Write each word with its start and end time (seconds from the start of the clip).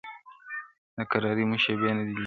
د 0.95 0.97
کراري 1.11 1.43
مو 1.49 1.55
شېبې 1.63 1.89
نه 1.97 2.03
دي 2.07 2.13
لیدلي- 2.13 2.19